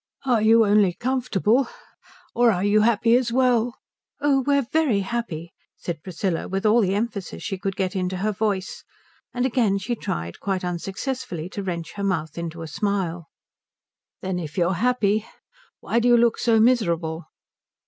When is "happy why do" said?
14.73-16.07